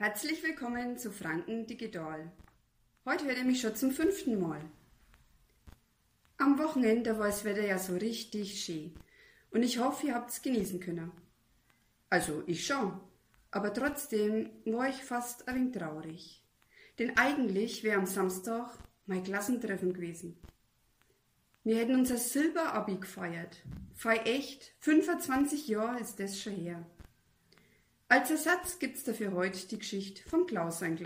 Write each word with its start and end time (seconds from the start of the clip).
Herzlich 0.00 0.44
willkommen 0.44 0.96
zu 0.96 1.10
Franken 1.10 1.66
Digital. 1.66 2.30
Heute 3.04 3.24
hört 3.24 3.38
ihr 3.38 3.44
mich 3.44 3.60
schon 3.60 3.74
zum 3.74 3.90
fünften 3.90 4.40
Mal. 4.40 4.60
Am 6.36 6.56
Wochenende 6.56 7.18
war 7.18 7.26
das 7.26 7.44
Wetter 7.44 7.66
ja 7.66 7.80
so 7.80 7.96
richtig 7.96 8.62
schön 8.62 8.94
und 9.50 9.64
ich 9.64 9.80
hoffe, 9.80 10.06
ihr 10.06 10.14
habt 10.14 10.30
es 10.30 10.40
genießen 10.40 10.78
können. 10.78 11.10
Also 12.10 12.44
ich 12.46 12.64
schon, 12.64 13.00
aber 13.50 13.74
trotzdem 13.74 14.50
war 14.66 14.88
ich 14.88 15.02
fast 15.02 15.48
ein 15.48 15.56
wenig 15.56 15.76
traurig. 15.76 16.44
Denn 17.00 17.16
eigentlich 17.16 17.82
wäre 17.82 17.98
am 17.98 18.06
Samstag 18.06 18.78
mein 19.06 19.24
Klassentreffen 19.24 19.94
gewesen. 19.94 20.38
Wir 21.64 21.78
hätten 21.78 21.96
unser 21.96 22.18
Silberabi 22.18 22.98
gefeiert. 22.98 23.64
Fei 23.96 24.18
echt, 24.18 24.76
25 24.78 25.66
Jahre 25.66 25.98
ist 25.98 26.20
das 26.20 26.40
schon 26.40 26.54
her. 26.54 26.86
Als 28.10 28.30
Ersatz 28.30 28.78
gibt's 28.78 29.04
dafür 29.04 29.32
heute 29.32 29.66
die 29.66 29.78
Geschichte 29.78 30.26
vom 30.26 30.46
Klaus 30.46 30.78
sein. 30.78 30.96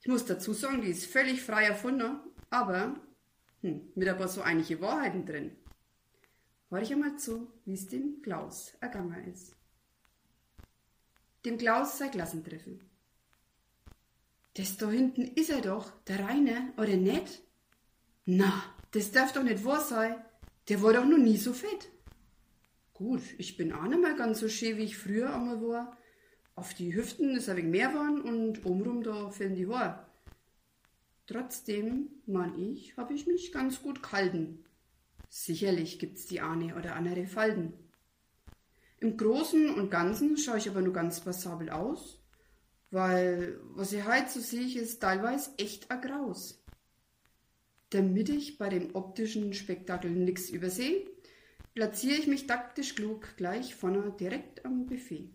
Ich 0.00 0.08
muss 0.08 0.24
dazu 0.24 0.52
sagen, 0.52 0.82
die 0.82 0.90
ist 0.90 1.06
völlig 1.06 1.42
frei 1.42 1.64
erfunden, 1.64 2.20
aber 2.48 2.94
hm, 3.62 3.90
mit 3.96 4.08
ein 4.08 4.16
paar 4.16 4.28
so 4.28 4.42
einige 4.42 4.80
Wahrheiten 4.80 5.26
drin. 5.26 5.56
Hör 6.70 6.80
ich 6.80 6.92
einmal 6.92 7.16
zu, 7.16 7.50
wie 7.64 7.74
es 7.74 7.88
dem 7.88 8.22
Klaus 8.22 8.74
ergangen 8.80 9.26
ist. 9.32 9.56
Dem 11.44 11.58
Klaus 11.58 11.98
sein 11.98 12.12
Klassentreffen. 12.12 12.80
Das 14.54 14.76
da 14.76 14.88
hinten 14.90 15.22
ist 15.22 15.50
er 15.50 15.60
doch, 15.60 15.90
der 16.04 16.20
Reine, 16.20 16.72
oder 16.76 16.96
nicht? 16.96 17.42
Na, 18.26 18.62
das 18.92 19.10
darf 19.10 19.32
doch 19.32 19.42
nicht 19.42 19.64
wahr 19.64 19.80
sein. 19.80 20.24
Der 20.68 20.82
war 20.82 20.92
doch 20.92 21.04
noch 21.04 21.18
nie 21.18 21.36
so 21.36 21.52
fett. 21.52 21.88
Gut, 22.96 23.20
ich 23.36 23.58
bin 23.58 23.74
auch 23.74 23.82
nicht 23.82 24.00
mehr 24.00 24.14
ganz 24.14 24.40
so 24.40 24.48
schön, 24.48 24.78
wie 24.78 24.84
ich 24.84 24.96
früher 24.96 25.34
einmal 25.34 25.60
war. 25.60 25.98
Auf 26.54 26.72
die 26.72 26.94
Hüften 26.94 27.36
ist 27.36 27.46
ein 27.50 27.58
wenig 27.58 27.70
mehr 27.70 27.88
geworden 27.90 28.22
und 28.22 28.64
obenrum 28.64 29.02
da 29.02 29.28
fehlen 29.28 29.54
die 29.54 29.66
Haare. 29.66 30.06
Trotzdem, 31.26 32.08
mein 32.24 32.58
ich, 32.58 32.96
habe 32.96 33.12
ich 33.12 33.26
mich 33.26 33.52
ganz 33.52 33.82
gut 33.82 34.02
gehalten. 34.02 34.64
Sicherlich 35.28 35.98
gibt's 35.98 36.24
die 36.24 36.40
eine 36.40 36.74
oder 36.74 36.96
andere 36.96 37.26
Falten. 37.26 37.74
Im 38.98 39.18
Großen 39.18 39.74
und 39.74 39.90
Ganzen 39.90 40.38
schaue 40.38 40.56
ich 40.56 40.70
aber 40.70 40.80
nur 40.80 40.94
ganz 40.94 41.20
passabel 41.20 41.68
aus, 41.68 42.18
weil 42.90 43.60
was 43.74 43.92
ich 43.92 44.06
heute 44.06 44.30
so 44.30 44.40
sehe, 44.40 44.80
ist 44.80 45.00
teilweise 45.00 45.50
echt 45.58 45.90
a 45.90 45.96
Graus. 45.96 46.64
Damit 47.90 48.30
ich 48.30 48.56
bei 48.56 48.70
dem 48.70 48.94
optischen 48.94 49.52
Spektakel 49.52 50.10
nix 50.10 50.48
übersehe, 50.48 51.04
platziere 51.76 52.16
ich 52.16 52.26
mich 52.26 52.46
taktisch 52.46 52.94
klug 52.94 53.36
gleich 53.36 53.74
vorne 53.74 54.10
direkt 54.18 54.64
am 54.64 54.86
Buffet. 54.86 55.28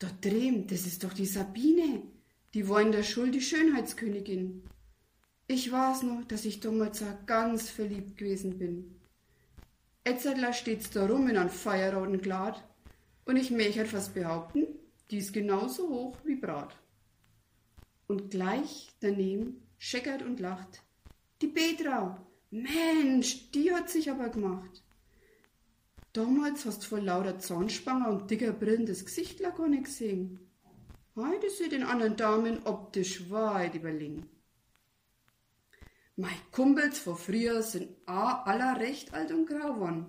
Dort 0.00 0.24
drüben, 0.24 0.66
das 0.66 0.86
ist 0.86 1.04
doch 1.04 1.12
die 1.12 1.24
Sabine. 1.24 2.02
Die 2.52 2.68
war 2.68 2.82
in 2.82 2.90
der 2.90 3.04
Schule 3.04 3.30
die 3.30 3.40
Schönheitskönigin. 3.40 4.64
Ich 5.46 5.70
weiß 5.70 6.02
noch, 6.02 6.24
dass 6.24 6.44
ich 6.44 6.58
damals 6.58 7.04
ganz 7.26 7.70
verliebt 7.70 8.16
gewesen 8.16 8.58
bin. 8.58 9.00
Etzertler 10.02 10.52
steht's 10.52 10.90
da 10.90 11.06
rum 11.06 11.28
in 11.28 11.36
einem 11.36 11.48
feierroten 11.48 12.20
Glad 12.20 12.64
und 13.24 13.36
ich 13.36 13.52
möchte 13.52 13.78
halt 13.78 13.88
fast 13.88 14.14
behaupten, 14.14 14.66
die 15.12 15.18
ist 15.18 15.32
genauso 15.32 15.88
hoch 15.88 16.16
wie 16.24 16.34
Brat. 16.34 16.76
Und 18.08 18.32
gleich 18.32 18.88
daneben 18.98 19.62
scheckert 19.78 20.22
und 20.22 20.40
lacht. 20.40 20.82
Die 21.40 21.46
Petra! 21.46 22.26
Mensch, 22.50 23.52
die 23.52 23.72
hat 23.72 23.90
sich 23.90 24.10
aber 24.10 24.30
gemacht. 24.30 24.82
Damals 26.12 26.64
hast 26.64 26.82
du 26.82 26.86
vor 26.86 27.00
lauter 27.00 27.38
Zahnspange 27.38 28.08
und 28.08 28.30
dicker 28.30 28.52
Brillen 28.52 28.86
das 28.86 29.04
Gesicht 29.04 29.40
gar 29.40 29.68
nicht 29.68 29.84
gesehen. 29.84 30.40
Heute 31.14 31.50
sieht 31.50 31.72
den 31.72 31.82
anderen 31.82 32.16
Damen 32.16 32.60
optisch 32.64 33.28
weit 33.30 33.74
überlegen. 33.74 34.28
Mei 36.16 36.32
Kumpels 36.50 36.98
von 36.98 37.16
früher 37.16 37.62
sind 37.62 37.88
a 38.06 38.42
aller 38.42 38.80
recht 38.80 39.14
alt 39.14 39.30
und 39.30 39.46
grau 39.46 39.74
geworden. 39.74 40.06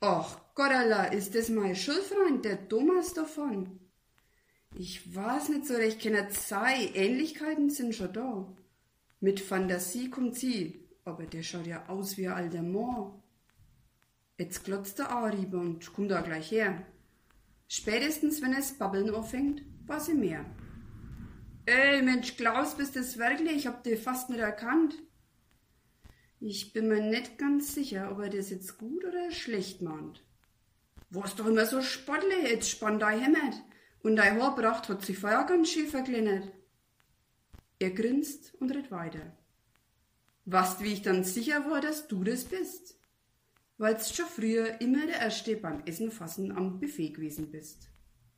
Ach 0.00 0.38
Gottala, 0.54 1.06
ist 1.06 1.34
das 1.34 1.48
mein 1.48 1.74
Schulfreund, 1.74 2.44
der 2.44 2.68
Thomas 2.68 3.14
davon? 3.14 3.80
Ich 4.74 5.14
weiß 5.14 5.48
nicht 5.48 5.66
so 5.66 5.74
recht, 5.74 6.00
kenner 6.00 6.28
sei, 6.30 6.90
Ähnlichkeiten 6.94 7.70
sind 7.70 7.94
schon 7.94 8.12
da. 8.12 8.52
Mit 9.20 9.40
Fantasie 9.40 10.10
kommt 10.10 10.34
sie, 10.34 10.86
aber 11.04 11.24
der 11.24 11.42
schaut 11.42 11.66
ja 11.66 11.88
aus 11.88 12.18
wie 12.18 12.28
ein 12.28 12.34
alter 12.34 12.62
Mann. 12.62 13.22
Jetzt 14.36 14.64
glotzt 14.64 14.98
der 14.98 15.10
Aribe 15.10 15.58
und 15.58 15.92
kommt 15.92 16.10
da 16.10 16.20
gleich 16.20 16.50
her. 16.50 16.84
Spätestens, 17.68 18.42
wenn 18.42 18.52
es 18.52 18.76
Babbeln 18.78 19.14
anfängt, 19.14 19.62
war 19.86 20.00
sie 20.00 20.14
mehr. 20.14 20.44
Ey, 21.66 22.02
Mensch, 22.02 22.36
Klaus, 22.36 22.76
bist 22.76 22.96
das 22.96 23.16
wirklich? 23.16 23.56
Ich 23.56 23.66
hab 23.66 23.84
dich 23.84 24.00
fast 24.00 24.30
nicht 24.30 24.40
erkannt. 24.40 24.94
Ich 26.40 26.72
bin 26.72 26.88
mir 26.88 27.00
nicht 27.00 27.38
ganz 27.38 27.74
sicher, 27.74 28.10
ob 28.10 28.18
er 28.20 28.28
das 28.28 28.50
jetzt 28.50 28.76
gut 28.76 29.04
oder 29.04 29.30
schlecht 29.30 29.80
meint. 29.80 30.22
Warst 31.10 31.38
doch 31.38 31.46
immer 31.46 31.64
so 31.64 31.80
spottle, 31.80 32.42
jetzt 32.42 32.68
spann 32.68 32.98
dein 32.98 33.20
Hemd. 33.20 33.62
Und 34.02 34.16
dein 34.16 34.42
Haarpracht 34.42 34.88
hat 34.88 35.04
sich 35.06 35.16
vorher 35.16 35.44
ganz 35.44 35.70
schön 35.70 35.86
verkleinert. 35.86 36.52
Er 37.78 37.90
grinst 37.90 38.54
und 38.56 38.70
redet 38.70 38.90
weiter. 38.90 39.36
Was, 40.44 40.80
wie 40.80 40.92
ich 40.92 41.02
dann 41.02 41.24
sicher 41.24 41.70
war, 41.70 41.80
dass 41.80 42.08
du 42.08 42.24
das 42.24 42.44
bist? 42.44 42.98
Weil's 43.78 44.14
schon 44.14 44.26
früher 44.26 44.80
immer 44.80 45.06
der 45.06 45.20
Erste 45.20 45.56
beim 45.56 45.80
Essen 45.86 46.10
fassen 46.10 46.52
am 46.52 46.78
Buffet 46.78 47.10
gewesen 47.10 47.50
bist. 47.50 47.93